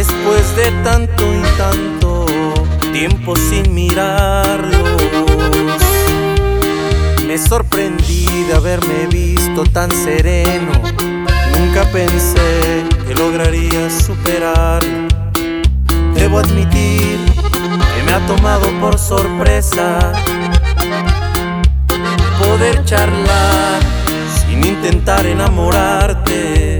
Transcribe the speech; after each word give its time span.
después 0.00 0.56
de 0.56 0.70
tanto 0.82 1.24
y 1.34 1.42
tanto 1.58 2.24
tiempo 2.92 3.34
sin 3.36 3.74
mirarlos. 3.74 4.49
Sorprendí 7.50 8.26
de 8.46 8.54
haberme 8.54 9.08
visto 9.08 9.64
tan 9.64 9.90
sereno. 9.90 10.70
Nunca 11.58 11.82
pensé 11.92 12.84
que 13.08 13.12
lograría 13.12 13.90
superar. 13.90 14.80
Debo 16.14 16.38
admitir 16.38 17.18
que 17.92 18.02
me 18.06 18.12
ha 18.12 18.24
tomado 18.28 18.70
por 18.78 18.96
sorpresa 18.96 20.12
poder 22.40 22.84
charlar 22.84 23.80
sin 24.38 24.64
intentar 24.64 25.26
enamorarte. 25.26 26.78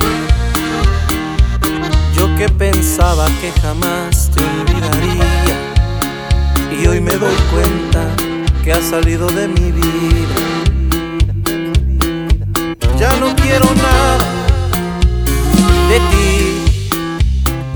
Yo 2.16 2.32
que 2.36 2.48
pensaba 2.48 3.26
que 3.40 3.50
jamás 3.60 4.30
te 4.30 4.40
olvidaría 4.44 5.58
y 6.80 6.86
hoy 6.86 7.00
me 7.00 7.16
doy 7.16 7.34
cuenta 7.52 8.06
que 8.62 8.72
has 8.72 8.84
salido 8.84 9.26
de 9.26 9.48
mi 9.48 9.72
vida. 9.72 10.49
Ya 13.00 13.16
no 13.16 13.34
quiero 13.34 13.64
nada 13.76 14.18
de 15.88 15.98
ti, 16.10 17.00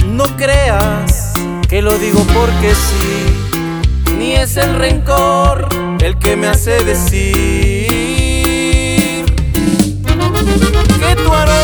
no 0.09 0.25
creas 0.37 1.33
que 1.67 1.81
lo 1.81 1.97
digo 1.97 2.23
porque 2.35 2.75
sí, 2.75 4.13
ni 4.19 4.35
es 4.35 4.59
el 4.59 4.75
rencor 4.75 5.67
el 6.03 6.19
que 6.19 6.37
me 6.37 6.47
hace 6.49 6.85
decir 6.85 7.87
que 11.01 11.17
tu 11.17 11.33
aroma 11.33 11.64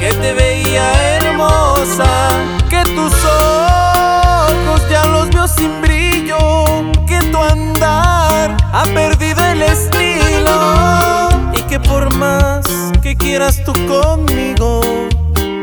que 0.00 0.08
te 0.14 0.32
veía 0.34 1.16
hermosa, 1.16 2.28
que 2.68 2.82
tus 2.84 3.12
ojos 3.24 4.82
ya 4.90 5.06
los 5.08 5.30
veo 5.30 5.48
sin 5.48 5.80
brillo, 5.80 6.64
que 7.06 7.18
tu 7.30 7.38
andar 7.38 8.56
ha 8.72 8.82
perdido 8.94 9.44
el 9.44 9.62
estilo 9.62 11.28
y 11.52 11.62
que 11.62 11.80
por 11.80 12.12
más 12.14 12.64
que 13.02 13.16
quieras 13.16 13.62
tú 13.64 13.72
conmigo, 13.86 14.80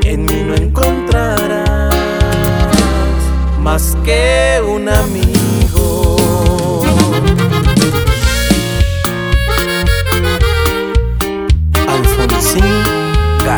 en 0.03 0.25
mí 0.25 0.44
no 0.45 0.55
encontrarás 0.55 1.42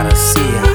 García. 0.03 0.74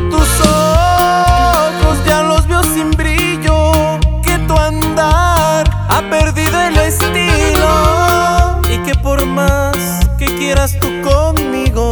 que 0.00 0.06
tus 0.08 0.40
ojos 0.40 1.98
ya 2.06 2.22
los 2.22 2.46
veo 2.46 2.62
sin 2.62 2.90
brillo, 2.92 3.98
que 4.22 4.38
tu 4.46 4.56
andar 4.56 5.68
ha 5.88 6.02
perdido 6.08 6.60
el 6.62 6.76
estilo 6.78 8.60
y 8.72 8.78
que 8.78 8.94
por 9.02 9.24
más 9.26 9.76
que 10.18 10.26
quieras 10.26 10.78
tú 10.80 10.88
conmigo, 11.02 11.90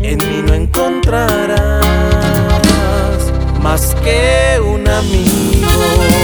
en 0.00 0.18
mí 0.18 0.42
no 0.46 0.54
encontrarás 0.54 1.84
más 3.60 3.94
que 4.02 4.60
un 4.64 4.88
amigo. 4.88 6.19